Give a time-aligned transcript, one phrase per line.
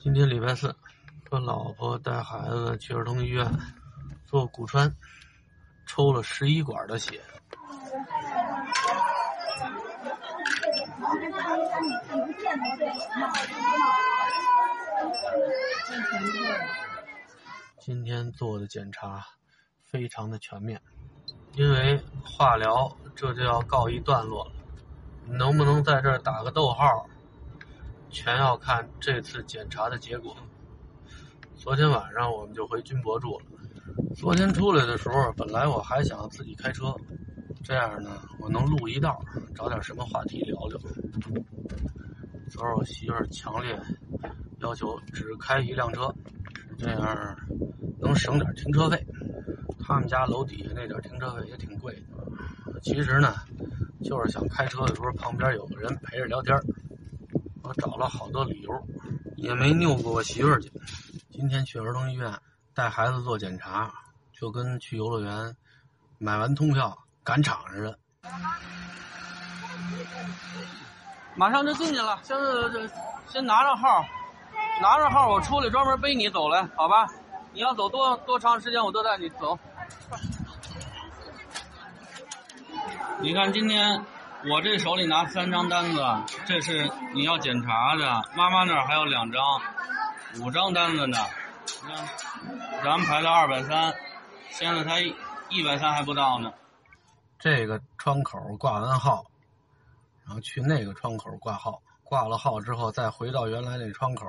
[0.00, 0.72] 今天礼拜四，
[1.28, 3.44] 和老婆带孩子去儿童医院
[4.24, 4.94] 做骨穿，
[5.86, 7.20] 抽了十一管的血。
[17.80, 19.26] 今天做的检查
[19.82, 20.80] 非常的全面，
[21.54, 24.52] 因为化疗这就要告一段落了，
[25.26, 27.08] 能不能在这儿打个逗号？
[28.10, 30.36] 全要看这次检查的结果。
[31.56, 33.46] 昨天晚上我们就回军博住了。
[34.14, 36.94] 昨天出来的时候，本来我还想自己开车，
[37.62, 39.20] 这样呢，我能录一道，
[39.54, 40.78] 找点什么话题聊聊。
[42.50, 43.78] 昨儿我媳妇儿强烈
[44.60, 46.14] 要求只开一辆车，
[46.78, 47.36] 这样
[48.00, 49.06] 能省点停车费。
[49.78, 52.80] 他们家楼底下那点停车费也挺贵的。
[52.82, 53.34] 其实呢，
[54.02, 56.56] 就是想开车的时候旁边有个人陪着聊天。
[57.68, 58.86] 我找了好多理由，
[59.36, 60.72] 也没拗过我媳妇儿去。
[61.30, 62.32] 今天去儿童医院
[62.72, 63.92] 带孩子做检查，
[64.32, 65.54] 就跟去游乐园
[66.16, 67.98] 买完通票赶场似的。
[71.34, 72.38] 马上就进去了，先
[73.26, 74.02] 先拿着号，
[74.80, 77.06] 拿着号，我出来专门背你走来，好吧？
[77.52, 79.58] 你要走多多长时间，我都带你走。
[83.20, 84.02] 你看今天。
[84.46, 86.00] 我这手里拿三张单子，
[86.46, 88.04] 这是你要检查的。
[88.36, 89.42] 妈妈那儿还有两张，
[90.40, 91.18] 五张单子呢。
[91.82, 92.06] 你看，
[92.84, 93.92] 咱们排到二百三，
[94.50, 95.00] 现在才
[95.50, 96.52] 一百三还不到呢。
[97.40, 99.24] 这个窗口挂完号，
[100.24, 104.26] 然后去那个窗口挂号，挂了号之后再回到原来那窗口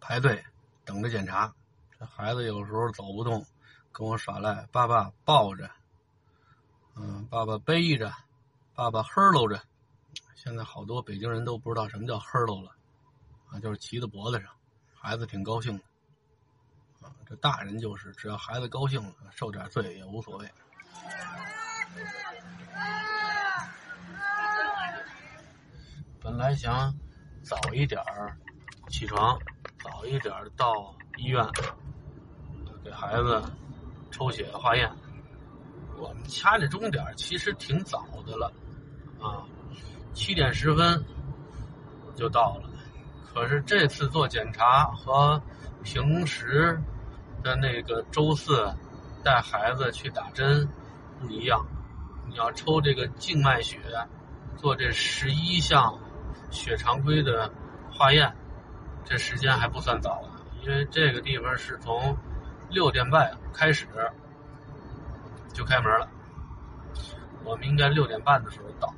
[0.00, 0.44] 排队
[0.84, 1.52] 等着检查。
[1.98, 3.44] 这孩子有时候走不动，
[3.90, 5.68] 跟我耍赖，爸爸抱着，
[6.94, 8.12] 嗯，爸爸背着。
[8.78, 9.60] 爸爸呵喽着，
[10.36, 12.70] 现在好多北京人都不知道什么叫呵喽了，
[13.50, 14.48] 啊，就是骑在脖子上，
[14.94, 15.84] 孩子挺高兴的，
[17.00, 20.48] 啊，这大人就是只要孩子高兴了，受点罪也无所谓。
[26.20, 26.94] 本来想
[27.42, 28.00] 早一点
[28.86, 29.36] 起床，
[29.82, 31.44] 早一点到医院
[32.84, 33.42] 给孩子
[34.12, 34.88] 抽血化验，
[35.96, 38.52] 我们掐着钟点其实挺早的了。
[39.20, 39.42] 啊，
[40.14, 41.04] 七点十分
[42.14, 42.70] 就到了，
[43.32, 45.40] 可是这次做检查和
[45.82, 46.80] 平时
[47.42, 48.72] 的那个周四
[49.24, 50.68] 带孩子去打针
[51.20, 51.66] 不一样。
[52.28, 53.80] 你要抽这个静脉血，
[54.56, 55.98] 做这十一项
[56.50, 57.50] 血常规的
[57.90, 58.32] 化验，
[59.04, 60.28] 这时间还不算早了，
[60.62, 62.16] 因为这个地方是从
[62.68, 63.86] 六点半开始
[65.54, 66.08] 就开门了，
[67.44, 68.92] 我们应该六点半的时候到。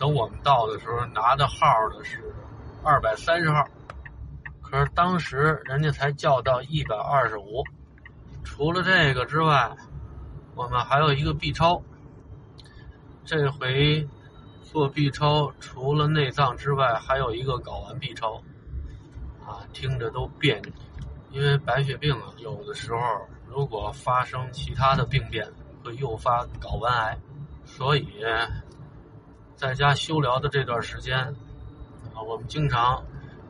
[0.00, 1.56] 等我们到的时候，拿的号
[1.90, 2.34] 的是
[2.82, 3.62] 二百三十号，
[4.62, 7.62] 可是当时人家才叫到一百二十五。
[8.42, 9.70] 除了这个之外，
[10.54, 11.82] 我们还有一个 B 超。
[13.26, 14.08] 这回
[14.62, 18.42] 做 B 超，除了内脏之外，还有一个睾丸 B 超。
[19.46, 20.72] 啊，听着都别扭，
[21.30, 22.98] 因为白血病啊，有的时候
[23.46, 25.46] 如果发生其他的病变，
[25.84, 27.18] 会诱发睾丸癌，
[27.66, 28.08] 所以。
[29.60, 31.18] 在家休疗的这段时间，
[32.14, 33.04] 啊，我们经常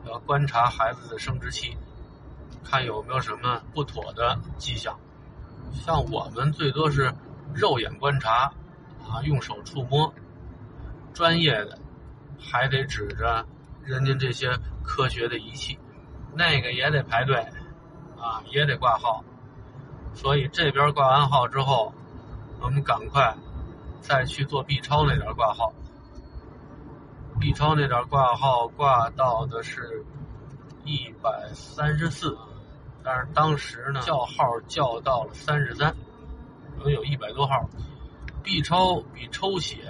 [0.05, 1.77] 要观察孩子的生殖器，
[2.65, 4.99] 看有没有什么不妥的迹象。
[5.71, 7.13] 像我们最多是
[7.53, 8.51] 肉眼观察，
[9.09, 10.13] 啊，用手触摸。
[11.13, 11.79] 专业的
[12.37, 13.45] 还得指着
[13.81, 15.79] 人家这些科学的仪器，
[16.33, 17.37] 那个也得排队，
[18.19, 19.23] 啊，也得挂号。
[20.13, 21.93] 所以这边挂完号之后，
[22.59, 23.33] 我们赶快
[24.01, 25.71] 再去做 B 超那点挂号。
[27.41, 30.05] B 超那点挂号挂到的是
[30.85, 32.37] 一百三十四，
[33.03, 35.95] 但是当时呢叫号叫到了三十三，
[36.77, 37.67] 能有一百多号。
[38.43, 39.81] B 超比抽血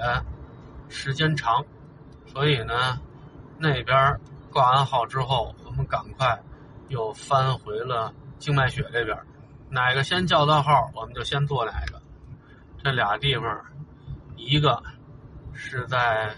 [0.87, 1.65] 时间长，
[2.25, 2.97] 所以呢
[3.57, 4.17] 那边
[4.49, 6.41] 挂完号之后，我们赶快
[6.87, 9.17] 又翻回了静脉血这边，
[9.69, 12.01] 哪个先叫到号，我们就先做哪个。
[12.81, 13.65] 这俩地方，
[14.37, 14.81] 一个
[15.51, 16.33] 是在。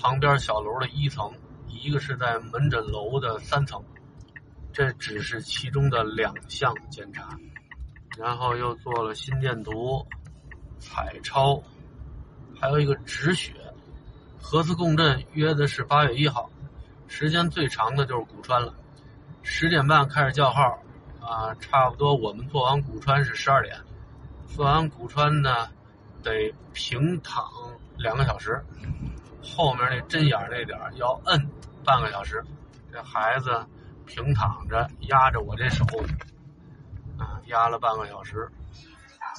[0.00, 1.32] 旁边小楼的一层，
[1.66, 3.82] 一个是在门诊楼的三层，
[4.72, 7.36] 这只是其中的两项检查，
[8.16, 10.06] 然后又做了心电图、
[10.78, 11.60] 彩超，
[12.60, 13.52] 还有一个止血，
[14.40, 16.48] 核磁共振约的是八月一号，
[17.08, 18.72] 时间最长的就是骨穿了，
[19.42, 20.78] 十点半开始叫号，
[21.20, 23.76] 啊，差不多我们做完骨穿是十二点，
[24.46, 25.68] 做完骨穿呢，
[26.22, 27.44] 得平躺
[27.96, 28.64] 两个小时。
[29.42, 31.50] 后面那针眼那点要摁
[31.84, 32.44] 半个小时，
[32.92, 33.66] 这孩子
[34.06, 35.84] 平躺着压着我这手，
[37.18, 38.48] 啊，压了半个小时。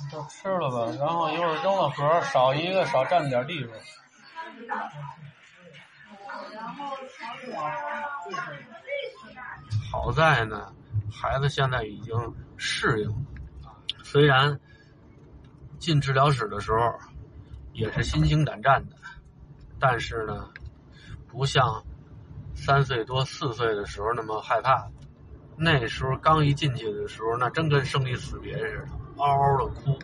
[0.10, 3.75] 就吃了吧，然后一会儿扔了盒，少一个少占点地方。
[9.92, 10.74] 好在呢，
[11.12, 12.16] 孩子现在已经
[12.56, 13.16] 适应了，
[14.04, 14.60] 虽然
[15.80, 16.98] 进治疗室的时候
[17.74, 18.95] 也是心惊胆战的，
[19.80, 20.50] 但是呢，
[21.28, 21.84] 不像
[22.54, 24.90] 三岁多四岁的时候那么害怕。
[25.56, 28.88] 那时候刚一进去的时候，那真跟生离死别似的，
[29.18, 29.98] 嗷嗷的哭。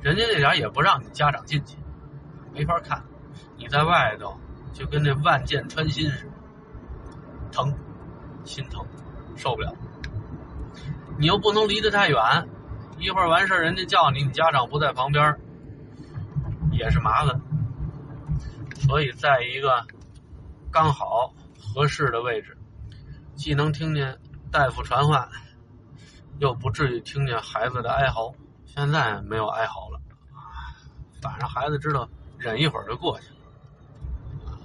[0.00, 1.76] 人家那点也不让你家长进去，
[2.52, 3.02] 没法看。
[3.56, 4.36] 你在外头
[4.72, 6.32] 就跟那万箭穿心似的，
[7.52, 7.72] 疼，
[8.44, 8.84] 心疼，
[9.36, 9.72] 受不了。
[11.18, 12.48] 你又不能离得太远，
[12.98, 15.38] 一会儿完事儿人家叫你，你家长不在旁边，
[16.72, 17.40] 也是麻烦。
[18.80, 19.86] 所以在一个
[20.70, 22.58] 刚好合适的位置，
[23.34, 24.18] 既能听见。
[24.52, 25.28] 大夫传唤，
[26.40, 28.34] 又不至于听见孩子的哀嚎。
[28.66, 30.00] 现在没有哀嚎了，
[31.22, 33.36] 反正孩子知道忍一会儿就过去了。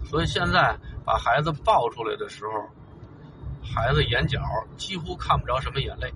[0.05, 0.75] 所以现在
[1.05, 2.51] 把孩子抱出来的时候，
[3.63, 4.41] 孩子眼角
[4.75, 6.11] 几乎看不着什么眼泪。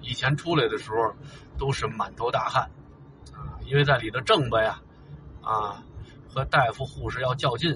[0.00, 1.14] 以前出来的时候
[1.58, 2.70] 都是满头大汗，
[3.34, 4.80] 啊，因为在里头挣吧呀，
[5.42, 5.84] 啊，
[6.32, 7.70] 和大夫护士要较劲。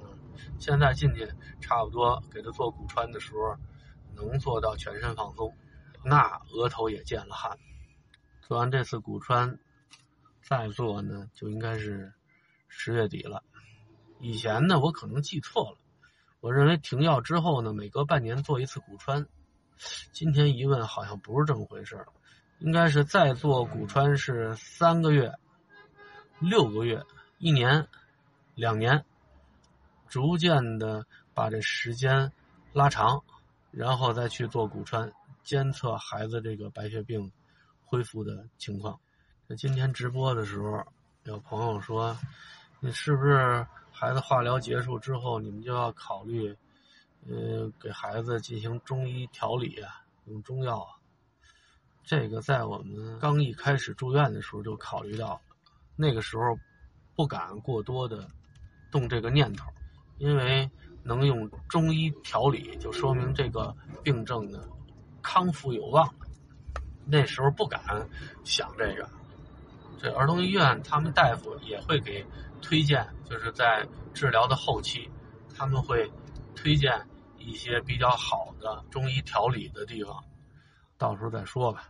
[0.00, 0.18] 嗯，
[0.58, 1.28] 现在进去
[1.60, 3.56] 差不多给他做骨穿的时候。
[4.16, 5.56] 能做到全身放松，
[6.04, 7.56] 那额头也见了汗。
[8.42, 9.58] 做完这次骨穿，
[10.42, 12.12] 再做呢，就应该是
[12.68, 13.42] 十月底了。
[14.18, 15.78] 以前呢，我可能记错了，
[16.40, 19.26] 我认为停药之后呢，每隔半年做一次骨穿。
[20.12, 22.04] 今天一问，好像不是这么回事
[22.58, 25.32] 应该是再做骨穿是三个月、
[26.40, 27.02] 六个月、
[27.40, 27.88] 一年、
[28.54, 29.04] 两年，
[30.06, 31.04] 逐渐的
[31.34, 32.30] 把这时间
[32.72, 33.20] 拉长。
[33.72, 35.12] 然后再去做骨穿，
[35.44, 37.30] 监测孩子这个白血病
[37.84, 38.98] 恢复的情况。
[39.46, 40.84] 那今天直播的时候，
[41.22, 42.18] 有朋友说
[42.82, 46.52] ：“你是不是孩子化疗结束之后，你们就要考虑，
[47.28, 50.98] 呃，给孩子进行中医调理啊，用中药啊？”
[52.02, 55.40] 这个在我们刚一开始住院的时候就考虑到，
[55.94, 56.58] 那个时候
[57.20, 58.26] 不敢过多的
[58.90, 59.70] 动这个念头，
[60.16, 60.70] 因为。
[61.02, 64.60] 能用中医调理，就说明这个病症呢
[65.22, 66.14] 康复有望。
[67.06, 67.80] 那时候不敢
[68.44, 69.08] 想这个。
[69.98, 72.22] 这儿童医院他们大夫也会给
[72.60, 75.10] 推荐，就是在治疗的后期，
[75.56, 76.12] 他们会
[76.54, 77.08] 推荐
[77.38, 80.22] 一些比较好的中医调理的地方。
[80.98, 81.88] 到时候再说吧。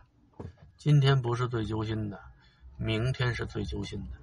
[0.77, 2.17] 今天不是最揪心的，
[2.77, 4.20] 明天是最揪心的。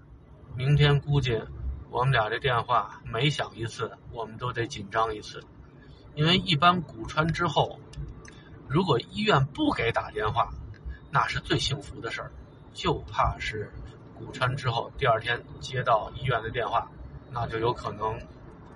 [0.59, 1.41] 明天估计。
[1.89, 5.41] 我们俩这电话每响一次，我们都得紧张一次，
[6.17, 7.79] 因为一般骨穿之后，
[8.67, 10.51] 如果医院不给打电话，
[11.13, 12.33] 那是最幸福的事儿，
[12.75, 13.73] 就怕是
[14.15, 16.91] 骨穿之后第二天接到医院的电话，
[17.31, 18.21] 那就有可能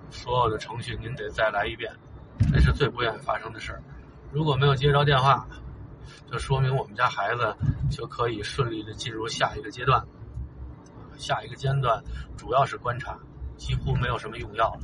[0.09, 1.93] 所有的程序您得再来一遍，
[2.51, 3.83] 那是最不愿意发生的事儿。
[4.31, 5.45] 如果没有接着电话，
[6.31, 7.55] 就说明我们家孩子
[7.91, 10.07] 就可以顺利的进入下一个阶段。
[11.17, 12.03] 下一个阶段
[12.37, 13.17] 主要是观察，
[13.57, 14.81] 几乎没有什么用药了。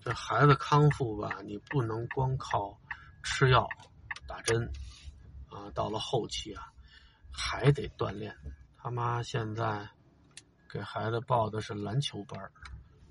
[0.00, 2.78] 这孩子康复吧，你不能光靠
[3.22, 3.66] 吃药、
[4.26, 4.70] 打针
[5.48, 5.70] 啊。
[5.74, 6.62] 到了后期啊，
[7.32, 8.36] 还得锻炼。
[8.76, 9.88] 他妈现在
[10.70, 12.38] 给孩子报的是篮球班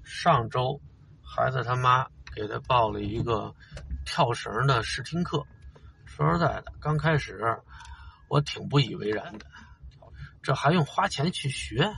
[0.03, 0.79] 上周
[1.23, 3.55] 孩子他妈给他报了一个
[4.05, 5.43] 跳绳的试听课。
[6.05, 7.59] 说实在的，刚开始
[8.27, 9.47] 我挺不以为然的，
[10.43, 11.91] 这还用花钱去学？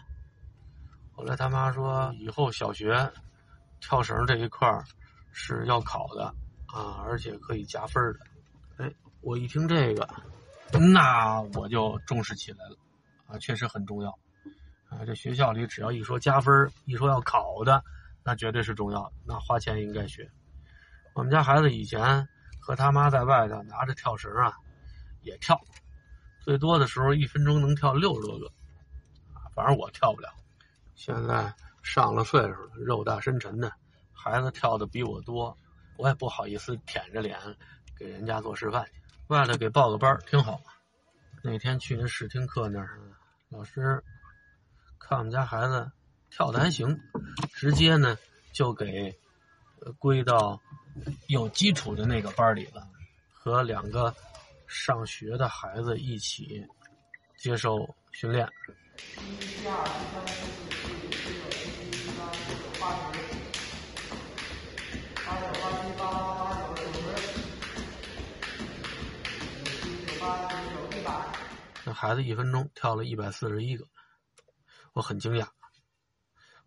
[1.15, 3.09] 后来他妈说，以后小学
[3.79, 4.69] 跳绳这一块
[5.31, 6.25] 是要考的
[6.67, 8.19] 啊，而且可以加分的。
[8.83, 10.07] 哎，我一听这个，
[10.77, 12.77] 那我就重视起来了
[13.27, 14.09] 啊，确实很重要
[14.89, 15.05] 啊。
[15.05, 17.81] 这学校里只要一说加分，一说要考的，
[18.21, 20.29] 那绝对是重要，那花钱应该学。
[21.13, 22.27] 我们家孩子以前
[22.59, 24.53] 和他妈在外头拿着跳绳啊，
[25.21, 25.57] 也跳，
[26.41, 28.47] 最多的时候一分钟能跳六十多个
[29.33, 30.29] 啊，反正我跳不了。
[30.95, 33.71] 现在上了岁数了，肉大身沉的，
[34.11, 35.55] 孩子跳的比我多，
[35.97, 37.37] 我也不好意思舔着脸
[37.95, 38.91] 给人家做示范去。
[39.27, 40.59] 外头给报个班挺好。
[41.43, 42.99] 那天去那试听课那儿，
[43.49, 44.03] 老师
[44.97, 45.91] 看我们家孩子
[46.31, 46.99] 跳的还行，
[47.53, 48.17] 直接呢
[48.51, 49.15] 就给
[49.99, 50.59] 归到
[51.27, 52.87] 有基础的那个班里了，
[53.31, 54.11] 和两个
[54.65, 56.65] 上学的孩子一起
[57.37, 58.49] 接受训练。
[71.95, 73.87] 孩子一分钟跳了一百四十一个，
[74.93, 75.47] 我很惊讶。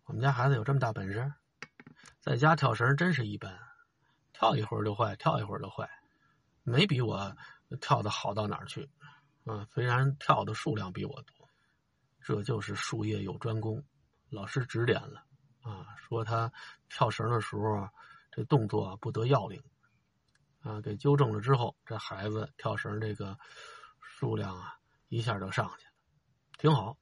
[0.05, 1.31] 我们家孩子有这么大本事，
[2.19, 3.59] 在家跳绳真是一般，
[4.33, 5.87] 跳一会儿就坏，跳一会儿就坏，
[6.63, 7.37] 没比我
[7.79, 8.89] 跳的好到哪儿去。
[9.45, 11.47] 嗯，虽然跳的数量比我多，
[12.21, 13.83] 这就是术业有专攻，
[14.29, 15.23] 老师指点了
[15.61, 16.51] 啊，说他
[16.89, 17.91] 跳绳的时候啊，
[18.31, 19.63] 这动作不得要领
[20.61, 23.37] 啊，给纠正了之后，这孩子跳绳这个
[24.01, 24.78] 数量啊。
[25.09, 25.91] 一下就上去了，
[26.57, 26.97] 挺好。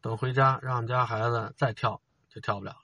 [0.00, 2.78] 等回家让我们家孩子再跳，就跳不了了。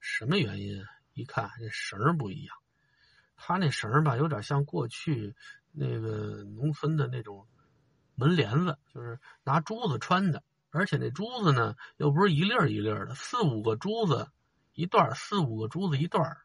[0.00, 0.82] 什么原因？
[1.12, 2.56] 一看这绳不一样，
[3.36, 5.36] 他那绳吧，有点像过去
[5.70, 7.46] 那个农村的那种
[8.14, 10.42] 门帘子，就是拿珠子穿的。
[10.70, 14.30] 而且那珠子呢，又不是一粒一粒的，四五个珠子
[14.72, 16.38] 一段，四五个珠子一段，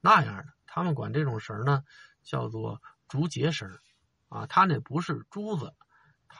[0.00, 0.52] 那样的。
[0.66, 1.82] 他们管这种绳呢
[2.22, 3.76] 叫做竹节绳
[4.28, 5.74] 啊，他那不是珠子。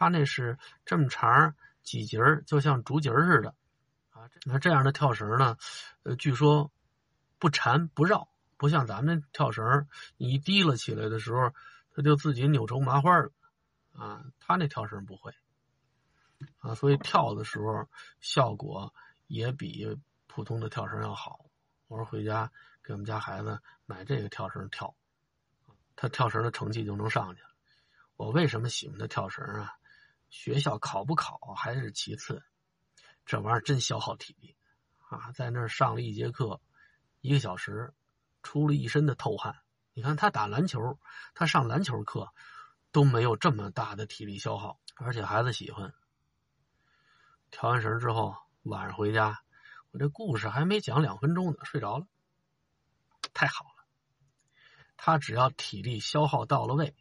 [0.03, 1.55] 他那是这么长
[1.85, 3.55] 几节儿，就像竹节似的，
[4.11, 5.57] 啊，那这样的跳绳呢，
[6.03, 6.73] 呃，据说
[7.39, 11.55] 不缠不绕，不像咱们跳绳，你一提了起来的时候，
[11.95, 13.31] 它就自己扭成麻花了，
[13.93, 15.33] 啊，他那跳绳不会，
[16.59, 17.89] 啊，所以跳的时候
[18.21, 18.93] 效果
[19.29, 19.87] 也比
[20.27, 21.47] 普通的跳绳要好。
[21.87, 22.51] 我说回家
[22.83, 24.97] 给我们家孩子买这个跳绳跳，
[25.95, 27.43] 他跳绳的成绩就能上去。
[28.17, 29.73] 我为什么喜欢他跳绳啊？
[30.33, 32.43] 学校考不考还是其次，
[33.27, 34.57] 这玩意儿真消耗体力
[35.11, 35.31] 啊！
[35.33, 36.59] 在那儿上了一节课，
[37.21, 37.93] 一个小时，
[38.43, 39.61] 出了一身的透汗。
[39.93, 40.99] 你看他打篮球，
[41.35, 42.33] 他上篮球课
[42.93, 45.93] 都没有这么大的体力消耗，而且孩子喜欢。
[47.51, 49.43] 跳完绳之后，晚上回家，
[49.91, 52.07] 我这故事还没讲两分钟呢，睡着了。
[53.35, 53.85] 太好了，
[54.97, 56.97] 他只要体力消耗到了位，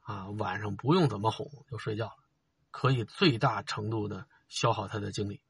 [0.00, 2.27] 啊，晚上不用怎么哄就睡觉了。
[2.70, 5.40] 可以最大程度的消耗他的精力，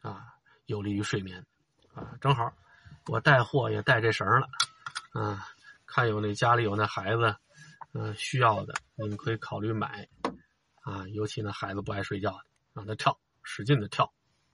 [0.00, 0.34] 啊，
[0.66, 1.44] 有利于睡眠，
[1.92, 2.52] 啊，正好
[3.06, 4.48] 我带货也带这绳了，
[5.12, 5.46] 啊，
[5.86, 7.36] 看有那家里有那孩子，
[7.92, 10.08] 嗯，需要的，你们可以考虑买，
[10.82, 14.12] 啊，尤其那孩子不爱睡觉的，让他跳，使劲的跳。